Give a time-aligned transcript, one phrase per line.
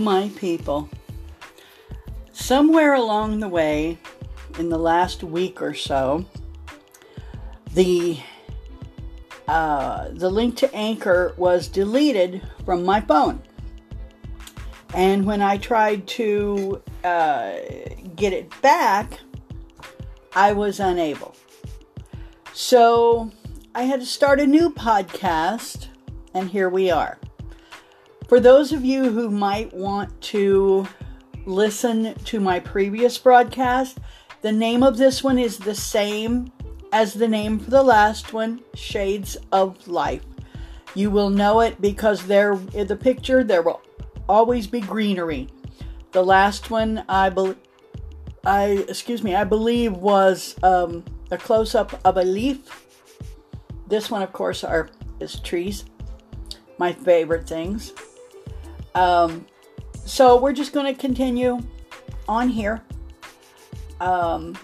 [0.00, 0.88] My people.
[2.32, 3.98] Somewhere along the way,
[4.58, 6.24] in the last week or so,
[7.74, 8.18] the
[9.48, 13.42] uh, the link to Anchor was deleted from my phone.
[14.94, 17.52] And when I tried to uh,
[18.14, 19.20] get it back,
[20.34, 21.34] I was unable.
[22.52, 23.30] So
[23.74, 25.88] I had to start a new podcast,
[26.34, 27.18] and here we are.
[28.32, 30.88] For those of you who might want to
[31.44, 33.98] listen to my previous broadcast,
[34.40, 36.50] the name of this one is the same
[36.94, 40.24] as the name for the last one Shades of Life.
[40.94, 43.82] You will know it because there in the picture there will
[44.30, 45.48] always be greenery.
[46.12, 47.58] The last one I believe
[48.46, 52.86] I excuse me, I believe was um, a close up of a leaf.
[53.88, 54.88] This one, of course, are
[55.20, 55.84] is trees.
[56.78, 57.92] My favorite things.
[58.94, 59.46] Um,
[60.04, 61.60] so we're just going to continue
[62.28, 62.82] on here.
[64.00, 64.58] Um,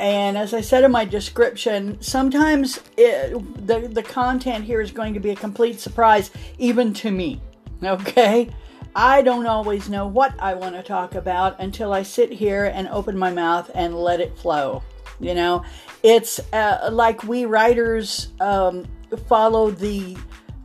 [0.00, 5.14] and as I said in my description, sometimes it, the, the content here is going
[5.14, 7.40] to be a complete surprise, even to me.
[7.80, 8.50] Okay?
[8.96, 12.88] I don't always know what I want to talk about until I sit here and
[12.88, 14.82] open my mouth and let it flow.
[15.20, 15.64] You know,
[16.02, 18.86] it's uh, like we writers um,
[19.28, 20.16] follow the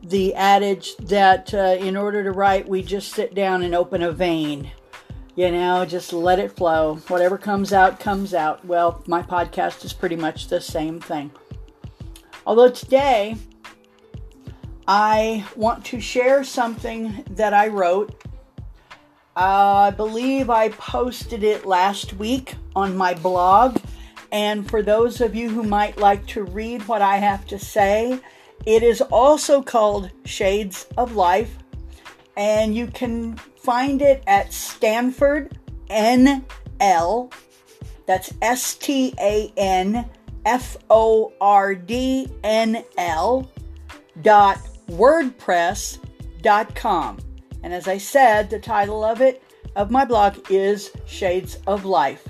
[0.03, 4.11] the adage that uh, in order to write, we just sit down and open a
[4.11, 4.69] vein.
[5.35, 6.95] You know, just let it flow.
[7.07, 8.63] Whatever comes out, comes out.
[8.65, 11.31] Well, my podcast is pretty much the same thing.
[12.45, 13.37] Although today,
[14.87, 18.13] I want to share something that I wrote.
[19.35, 23.79] Uh, I believe I posted it last week on my blog.
[24.31, 28.19] And for those of you who might like to read what I have to say,
[28.65, 31.57] it is also called Shades of Life,
[32.37, 35.57] and you can find it at Stanford
[35.89, 37.31] NL.
[38.05, 40.09] That's S T A N
[40.45, 43.49] F O R D N L
[44.21, 45.99] dot wordpress
[46.41, 47.17] dot com.
[47.63, 49.41] And as I said, the title of it,
[49.75, 52.27] of my blog, is Shades of Life.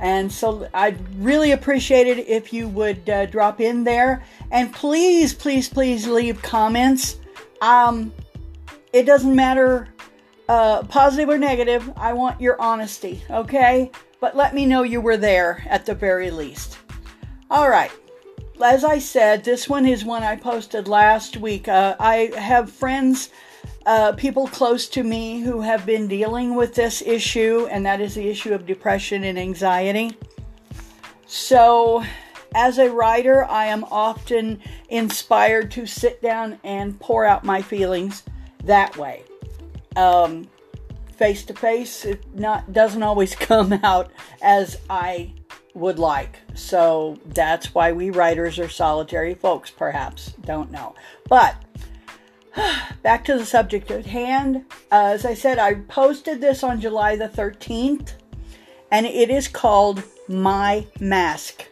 [0.00, 5.32] And so I'd really appreciate it if you would uh, drop in there and please,
[5.32, 7.16] please, please leave comments.
[7.62, 8.12] Um,
[8.92, 9.88] it doesn't matter,
[10.48, 11.90] uh, positive or negative.
[11.96, 13.90] I want your honesty, okay?
[14.20, 16.78] But let me know you were there at the very least.
[17.50, 17.90] All right.
[18.62, 21.66] As I said, this one is one I posted last week.
[21.66, 23.30] Uh, I have friends
[23.86, 28.14] uh, people close to me who have been dealing with this issue, and that is
[28.14, 30.16] the issue of depression and anxiety.
[31.26, 32.04] So,
[32.54, 38.22] as a writer, I am often inspired to sit down and pour out my feelings
[38.64, 39.24] that way.
[41.16, 44.10] Face to face, it not doesn't always come out
[44.42, 45.34] as I
[45.74, 46.40] would like.
[46.54, 50.32] So that's why we writers are solitary folks, perhaps.
[50.44, 50.96] Don't know.
[51.28, 51.54] But
[53.02, 54.64] back to the subject at hand.
[54.90, 58.14] Uh, as I said, I posted this on July the 13th,
[58.90, 61.66] and it is called My Mask.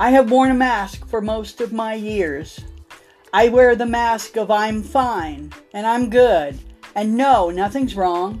[0.00, 2.60] I have worn a mask for most of my years.
[3.32, 6.56] I wear the mask of I'm fine and I'm good
[6.94, 8.40] and no, nothing's wrong.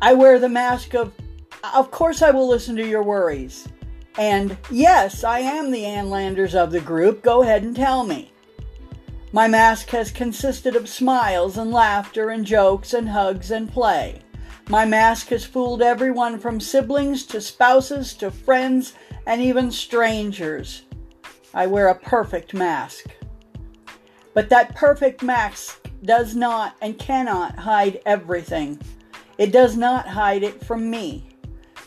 [0.00, 1.12] I wear the mask of,
[1.74, 3.68] of course, I will listen to your worries.
[4.16, 7.22] And yes, I am the Ann Landers of the group.
[7.22, 8.32] Go ahead and tell me.
[9.30, 14.22] My mask has consisted of smiles and laughter and jokes and hugs and play.
[14.70, 18.94] My mask has fooled everyone from siblings to spouses to friends
[19.26, 20.82] and even strangers.
[21.54, 23.06] I wear a perfect mask.
[24.34, 28.80] But that perfect mask does not and cannot hide everything.
[29.38, 31.24] It does not hide it from me.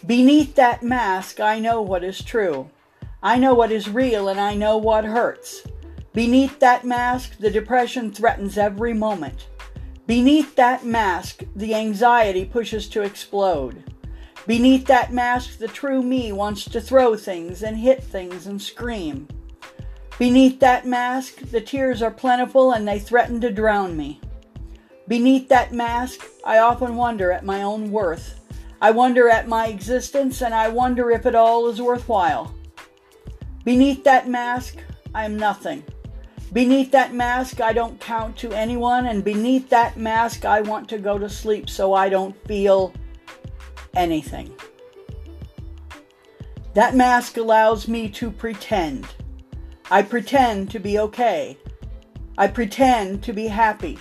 [0.06, 2.70] Beneath that mask, I know what is true.
[3.24, 5.64] I know what is real and I know what hurts.
[6.14, 9.48] Beneath that mask, the depression threatens every moment.
[10.08, 13.95] Beneath that mask, the anxiety pushes to explode.
[14.48, 19.28] Beneath that mask, the true me wants to throw things and hit things and scream.
[20.20, 24.22] Beneath that mask, the tears are plentiful and they threaten to drown me.
[25.08, 28.40] Beneath that mask, I often wonder at my own worth.
[28.82, 32.54] I wonder at my existence and I wonder if it all is worthwhile.
[33.64, 34.78] Beneath that mask,
[35.16, 35.84] I am nothing.
[36.54, 41.00] Beneath that mask, I don't count to anyone, and beneath that mask, I want to
[41.00, 42.94] go to sleep so I don't feel
[43.96, 44.54] anything.
[46.74, 49.08] That mask allows me to pretend.
[49.90, 51.58] I pretend to be okay.
[52.38, 53.98] I pretend to be happy.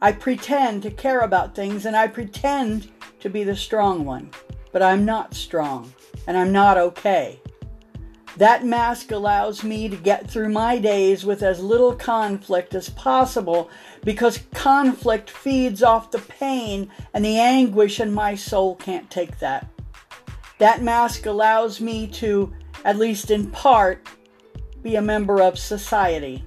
[0.00, 2.90] I pretend to care about things and I pretend
[3.20, 4.30] to be the strong one,
[4.72, 5.92] but I'm not strong
[6.26, 7.41] and I'm not okay.
[8.38, 13.68] That mask allows me to get through my days with as little conflict as possible
[14.04, 19.68] because conflict feeds off the pain and the anguish, and my soul can't take that.
[20.58, 22.52] That mask allows me to,
[22.84, 24.08] at least in part,
[24.82, 26.42] be a member of society.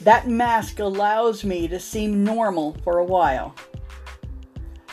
[0.00, 3.54] That mask allows me to seem normal for a while.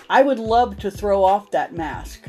[0.10, 2.22] I would love to throw off that mask.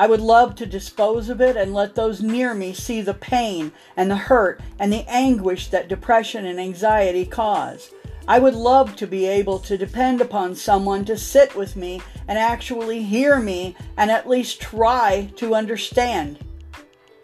[0.00, 3.70] I would love to dispose of it and let those near me see the pain
[3.98, 7.90] and the hurt and the anguish that depression and anxiety cause.
[8.26, 12.38] I would love to be able to depend upon someone to sit with me and
[12.38, 16.38] actually hear me and at least try to understand.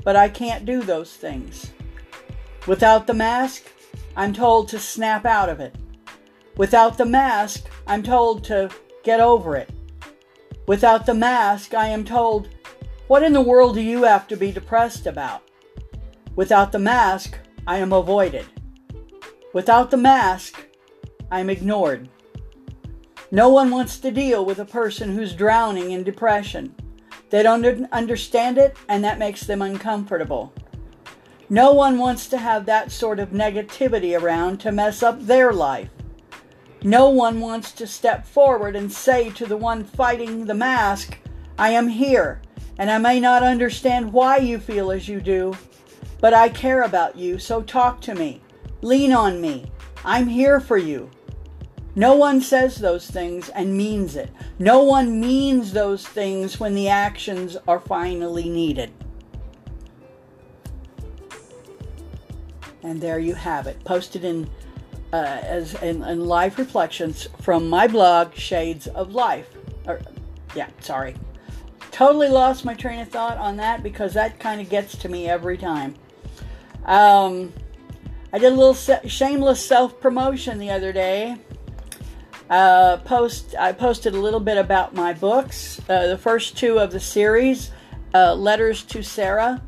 [0.04, 1.72] But I can't do those things.
[2.66, 3.72] Without the mask,
[4.18, 5.74] I'm told to snap out of it.
[6.58, 8.68] Without the mask, I'm told to
[9.02, 9.70] get over it.
[10.66, 12.50] Without the mask, I am told
[13.08, 15.42] what in the world do you have to be depressed about?
[16.34, 18.46] Without the mask, I am avoided.
[19.52, 20.66] Without the mask,
[21.30, 22.08] I am ignored.
[23.30, 26.74] No one wants to deal with a person who's drowning in depression.
[27.30, 30.52] They don't understand it, and that makes them uncomfortable.
[31.48, 35.90] No one wants to have that sort of negativity around to mess up their life.
[36.82, 41.18] No one wants to step forward and say to the one fighting the mask,
[41.58, 42.40] I am here
[42.78, 45.56] and I may not understand why you feel as you do,
[46.20, 48.40] but I care about you, so talk to me.
[48.82, 49.70] Lean on me.
[50.04, 51.10] I'm here for you.
[51.94, 54.30] No one says those things and means it.
[54.58, 58.92] No one means those things when the actions are finally needed.
[62.82, 64.48] And there you have it, posted in
[65.12, 69.48] uh, as in, in live reflections from my blog, Shades of Life.
[69.86, 70.00] Or,
[70.54, 71.14] yeah, sorry,
[71.96, 75.30] totally lost my train of thought on that because that kind of gets to me
[75.30, 75.94] every time.
[76.84, 77.54] Um,
[78.34, 78.74] I did a little
[79.08, 81.38] shameless self promotion the other day.
[82.50, 86.92] Uh, post I posted a little bit about my books, uh, the first two of
[86.92, 87.70] the series,
[88.12, 89.62] uh, Letters to Sarah.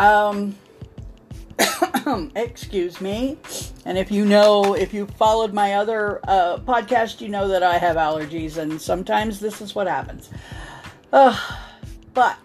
[0.00, 0.56] Um,
[2.34, 3.38] excuse me.
[3.84, 7.78] And if you know, if you followed my other uh, podcast, you know that I
[7.78, 10.30] have allergies, and sometimes this is what happens.
[11.10, 12.36] But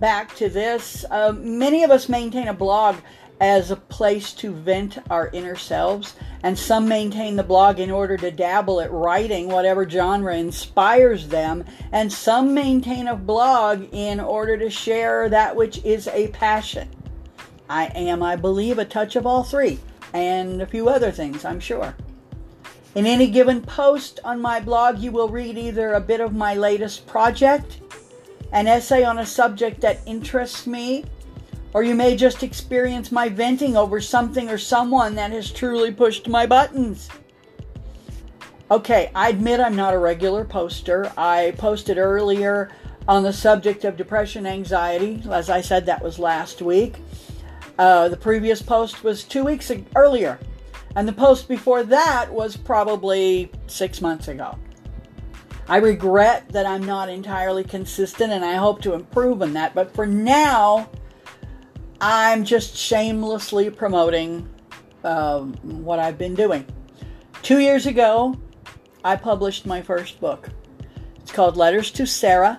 [0.00, 1.04] back to this.
[1.10, 2.96] Uh, many of us maintain a blog
[3.38, 8.16] as a place to vent our inner selves, and some maintain the blog in order
[8.16, 11.62] to dabble at writing whatever genre inspires them,
[11.92, 16.88] and some maintain a blog in order to share that which is a passion.
[17.68, 19.80] I am, I believe, a touch of all three,
[20.14, 21.94] and a few other things, I'm sure.
[22.96, 26.54] In any given post on my blog, you will read either a bit of my
[26.54, 27.82] latest project,
[28.52, 31.04] an essay on a subject that interests me,
[31.74, 36.26] or you may just experience my venting over something or someone that has truly pushed
[36.26, 37.10] my buttons.
[38.70, 41.12] Okay, I admit I'm not a regular poster.
[41.18, 42.70] I posted earlier
[43.06, 45.22] on the subject of depression anxiety.
[45.30, 46.96] As I said, that was last week.
[47.78, 50.38] Uh, the previous post was two weeks earlier.
[50.96, 54.58] And the post before that was probably six months ago.
[55.68, 59.74] I regret that I'm not entirely consistent and I hope to improve on that.
[59.74, 60.88] But for now,
[62.00, 64.48] I'm just shamelessly promoting
[65.04, 66.64] um, what I've been doing.
[67.42, 68.34] Two years ago,
[69.04, 70.48] I published my first book.
[71.16, 72.58] It's called Letters to Sarah,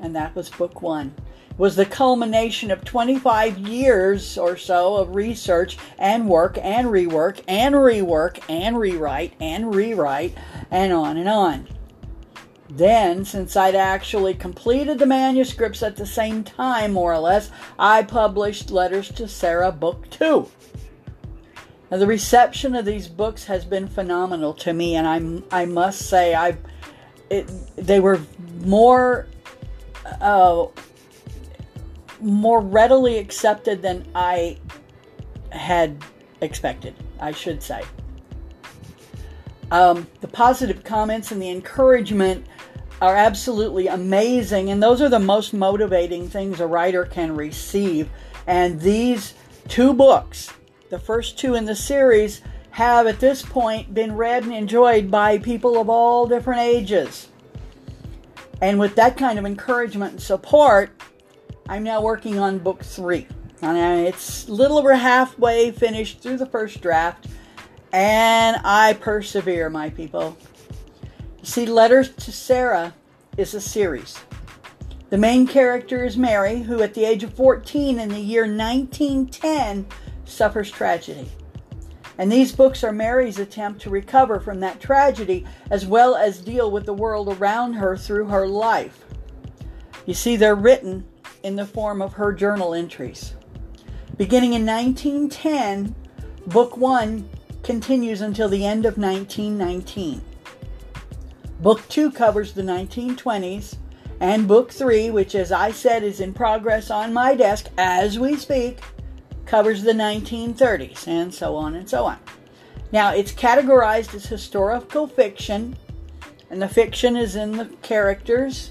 [0.00, 1.14] and that was book one.
[1.58, 7.74] Was the culmination of 25 years or so of research and work and rework and
[7.74, 10.36] rework and rewrite and rewrite
[10.70, 11.68] and on and on.
[12.68, 18.02] Then, since I'd actually completed the manuscripts at the same time, more or less, I
[18.02, 20.50] published Letters to Sarah Book 2.
[21.90, 25.06] Now, the reception of these books has been phenomenal to me, and
[25.52, 26.56] I, I must say, I,
[27.30, 28.20] it, they were
[28.64, 29.28] more,
[30.20, 30.66] uh,
[32.20, 34.58] more readily accepted than I
[35.50, 36.02] had
[36.40, 37.82] expected, I should say.
[39.70, 42.46] Um, the positive comments and the encouragement
[43.00, 48.08] are absolutely amazing, and those are the most motivating things a writer can receive.
[48.46, 49.34] And these
[49.68, 50.52] two books,
[50.88, 55.38] the first two in the series, have at this point been read and enjoyed by
[55.38, 57.28] people of all different ages.
[58.62, 60.90] And with that kind of encouragement and support,
[61.68, 63.26] I'm now working on book three.
[63.60, 67.26] And uh, it's a little over halfway finished through the first draft
[67.92, 70.36] And I persevere, my people.
[71.42, 72.94] See, Letters to Sarah
[73.36, 74.20] is a series.
[75.10, 79.86] The main character is Mary, who at the age of 14 in the year 1910
[80.24, 81.28] suffers tragedy.
[82.18, 86.70] And these books are Mary's attempt to recover from that tragedy as well as deal
[86.70, 89.04] with the world around her through her life.
[90.06, 91.06] You see, they're written
[91.46, 93.34] in the form of her journal entries.
[94.16, 95.94] Beginning in 1910,
[96.48, 97.28] Book 1
[97.62, 100.22] continues until the end of 1919.
[101.60, 103.76] Book 2 covers the 1920s
[104.18, 108.34] and book three, which, as I said, is in progress on my desk as we
[108.36, 108.80] speak,
[109.44, 112.18] covers the 1930s, and so on and so on.
[112.90, 115.76] Now, it's categorized as historical fiction,
[116.50, 118.70] and the fiction is in the characters.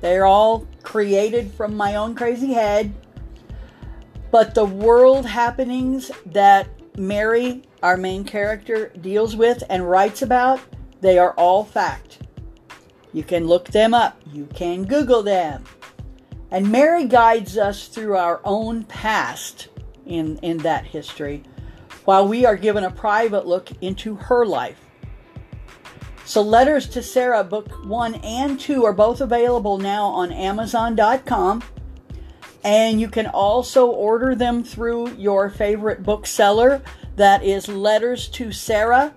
[0.00, 2.94] They're all created from my own crazy head.
[4.30, 10.60] But the world happenings that Mary, our main character, deals with and writes about,
[11.00, 12.18] they are all fact.
[13.12, 15.64] You can look them up, you can Google them.
[16.50, 19.68] And Mary guides us through our own past
[20.04, 21.42] in, in that history,
[22.04, 24.85] while we are given a private look into her life.
[26.26, 31.62] So, Letters to Sarah, Book 1 and 2 are both available now on Amazon.com.
[32.64, 36.82] And you can also order them through your favorite bookseller.
[37.14, 39.14] That is Letters to Sarah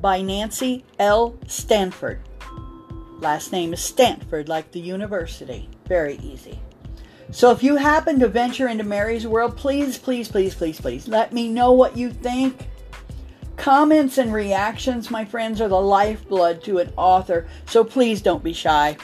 [0.00, 1.36] by Nancy L.
[1.48, 2.20] Stanford.
[3.18, 5.68] Last name is Stanford, like the university.
[5.88, 6.60] Very easy.
[7.32, 11.32] So if you happen to venture into Mary's world, please, please, please, please, please let
[11.32, 12.68] me know what you think.
[13.64, 18.52] Comments and reactions, my friends, are the lifeblood to an author, so please don't be
[18.52, 18.94] shy.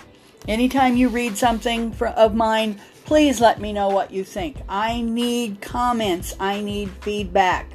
[0.46, 4.58] Anytime you read something of mine, please let me know what you think.
[4.68, 7.72] I need comments, I need feedback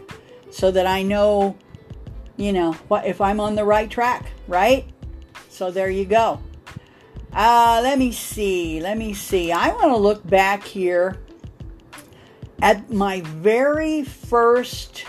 [0.51, 1.57] so that I know,
[2.37, 4.85] you know, what if I'm on the right track, right?
[5.49, 6.39] So there you go.
[7.33, 8.79] Uh, let me see.
[8.79, 9.51] Let me see.
[9.51, 11.17] I want to look back here
[12.61, 15.05] at my very first,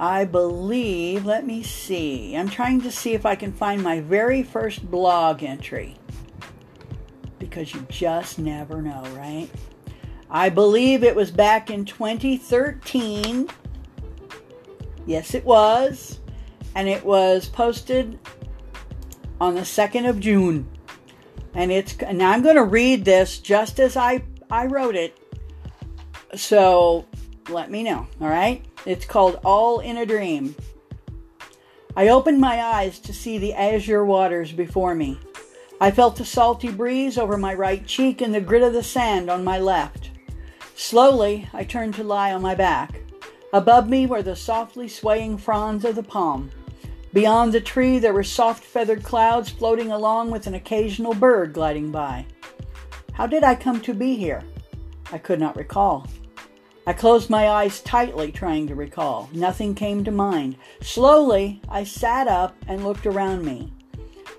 [0.00, 2.34] I believe, let me see.
[2.34, 5.94] I'm trying to see if I can find my very first blog entry
[7.38, 9.50] because you just never know, right?
[10.30, 13.50] I believe it was back in 2013.
[15.04, 16.20] Yes, it was
[16.74, 18.18] and it was posted
[19.38, 20.66] on the 2nd of June.
[21.52, 25.18] And it's now I'm going to read this just as I I wrote it.
[26.36, 27.06] So
[27.50, 28.64] let me know, all right?
[28.86, 30.54] It's called All in a Dream.
[31.96, 35.18] I opened my eyes to see the azure waters before me.
[35.80, 39.30] I felt the salty breeze over my right cheek and the grit of the sand
[39.30, 40.10] on my left.
[40.76, 43.00] Slowly, I turned to lie on my back.
[43.52, 46.50] Above me were the softly swaying fronds of the palm.
[47.12, 51.90] Beyond the tree, there were soft feathered clouds floating along with an occasional bird gliding
[51.90, 52.24] by.
[53.12, 54.42] How did I come to be here?
[55.12, 56.06] I could not recall.
[56.86, 59.28] I closed my eyes tightly, trying to recall.
[59.32, 60.56] Nothing came to mind.
[60.80, 63.72] Slowly, I sat up and looked around me.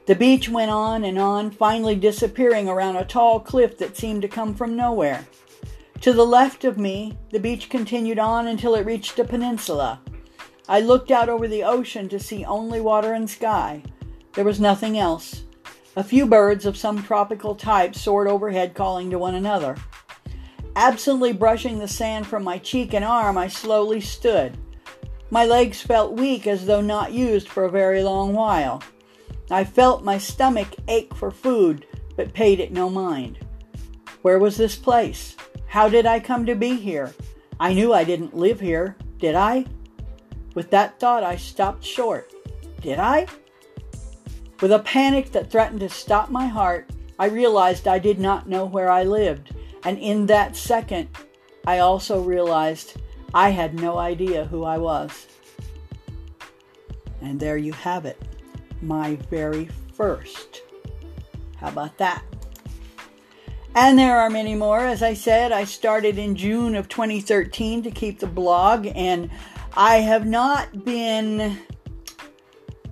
[0.07, 4.27] The beach went on and on, finally disappearing around a tall cliff that seemed to
[4.27, 5.25] come from nowhere.
[6.01, 10.01] To the left of me, the beach continued on until it reached a peninsula.
[10.67, 13.83] I looked out over the ocean to see only water and sky.
[14.33, 15.43] There was nothing else.
[15.95, 19.75] A few birds of some tropical type soared overhead, calling to one another.
[20.75, 24.57] Absently brushing the sand from my cheek and arm, I slowly stood.
[25.29, 28.81] My legs felt weak as though not used for a very long while.
[29.49, 31.85] I felt my stomach ache for food,
[32.15, 33.39] but paid it no mind.
[34.21, 35.35] Where was this place?
[35.67, 37.13] How did I come to be here?
[37.59, 39.65] I knew I didn't live here, did I?
[40.53, 42.31] With that thought, I stopped short.
[42.81, 43.27] Did I?
[44.61, 48.65] With a panic that threatened to stop my heart, I realized I did not know
[48.65, 49.53] where I lived.
[49.83, 51.09] And in that second,
[51.65, 52.97] I also realized
[53.33, 55.27] I had no idea who I was.
[57.21, 58.21] And there you have it,
[58.81, 60.61] my very first.
[61.57, 62.23] How about that?
[63.73, 64.79] And there are many more.
[64.79, 69.29] As I said, I started in June of 2013 to keep the blog, and
[69.77, 71.57] I have not been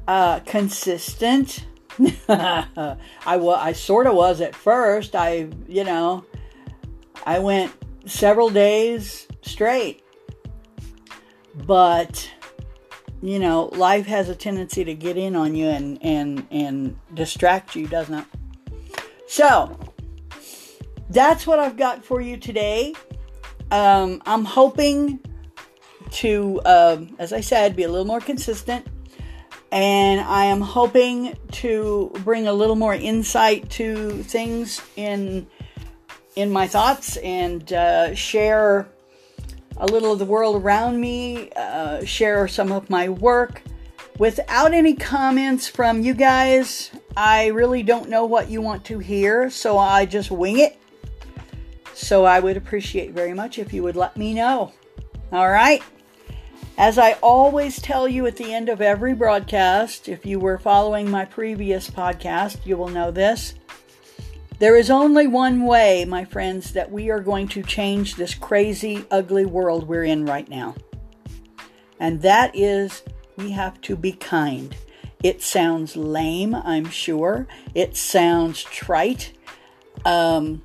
[0.07, 1.65] uh, consistent.
[2.29, 5.15] I was, I sort of was at first.
[5.15, 6.23] I, you know,
[7.25, 7.71] I went
[8.05, 10.03] several days straight.
[11.55, 12.29] But,
[13.21, 17.75] you know, life has a tendency to get in on you and, and, and distract
[17.75, 18.25] you, doesn't it?
[19.27, 19.77] So,
[21.09, 22.93] that's what I've got for you today.
[23.71, 25.19] Um, I'm hoping
[26.11, 28.87] to, uh, as I said, be a little more consistent.
[29.71, 35.45] And I am hoping to bring a little more insight to things in
[36.39, 38.87] in my thoughts and uh, share
[39.77, 43.61] a little of the world around me, uh, share some of my work.
[44.17, 49.49] Without any comments from you guys, I really don't know what you want to hear,
[49.49, 50.77] so I just wing it.
[51.93, 54.73] So I would appreciate very much if you would let me know.
[55.31, 55.81] All right.
[56.77, 61.11] As I always tell you at the end of every broadcast, if you were following
[61.11, 63.53] my previous podcast, you will know this.
[64.59, 69.05] There is only one way, my friends, that we are going to change this crazy,
[69.09, 70.75] ugly world we're in right now.
[71.97, 73.01] And that is
[73.37, 74.75] we have to be kind.
[75.23, 77.47] It sounds lame, I'm sure.
[77.73, 79.31] It sounds trite.
[80.03, 80.61] Um,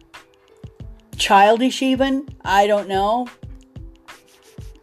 [1.17, 2.29] childish, even.
[2.45, 3.29] I don't know.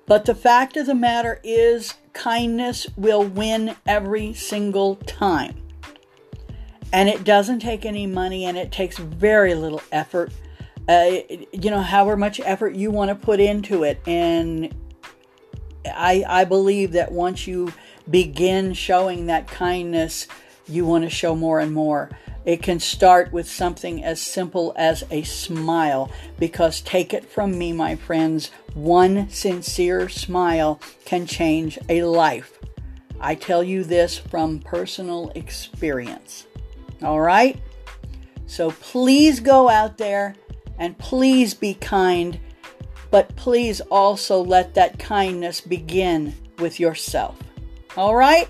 [0.05, 5.60] But the fact of the matter is, kindness will win every single time.
[6.93, 10.31] And it doesn't take any money and it takes very little effort.
[10.89, 11.19] Uh,
[11.53, 14.01] you know, however much effort you want to put into it.
[14.05, 14.74] And
[15.86, 17.74] I, I believe that once you
[18.10, 20.27] begin showing that kindness,
[20.67, 22.10] you want to show more and more.
[22.43, 27.71] It can start with something as simple as a smile, because take it from me,
[27.71, 32.57] my friends, one sincere smile can change a life.
[33.19, 36.48] I tell you this from personal experience.
[37.03, 37.60] All right?
[38.46, 40.36] So please go out there
[40.77, 42.39] and please be kind,
[43.10, 47.38] but please also let that kindness begin with yourself.
[47.96, 48.50] All right?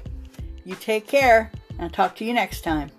[0.65, 2.91] You take care and talk to you next time.